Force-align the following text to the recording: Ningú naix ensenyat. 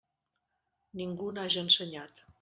Ningú 1.01 1.27
naix 1.35 1.57
ensenyat. 1.63 2.23